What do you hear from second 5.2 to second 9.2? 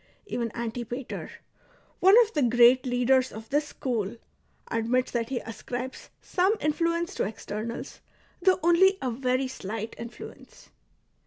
he ascribes some influence to externals, tliough only a